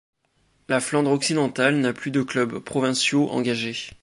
[0.67, 3.91] La Flandre occidentale n'a plus de clubs provinciaux engagés.